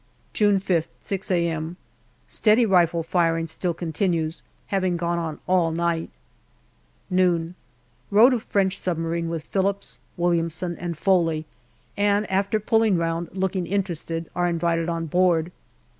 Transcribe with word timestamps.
June 0.33 0.59
5th, 0.59 0.87
6 1.01 1.29
a.m. 1.29 1.77
Steady 2.25 2.65
rifle 2.65 3.03
firing 3.03 3.45
still 3.45 3.75
continues, 3.75 4.41
having 4.65 4.97
gone 4.97 5.19
on 5.19 5.37
all 5.45 5.69
night. 5.69 6.09
122 7.09 7.53
GALLIPOLI 8.09 8.09
DIARY 8.09 8.09
Noon. 8.09 8.09
Row 8.09 8.29
to 8.31 8.39
French 8.43 8.79
submarine 8.79 9.29
with 9.29 9.43
Phillips, 9.43 9.99
Williamson 10.17 10.75
and 10.79 10.97
Foley, 10.97 11.45
and 11.95 12.27
after 12.31 12.59
pulling 12.59 12.97
round, 12.97 13.29
looking 13.33 13.67
interested, 13.67 14.27
are 14.35 14.47
invited 14.47 14.89
on 14.89 15.05
board. 15.05 15.51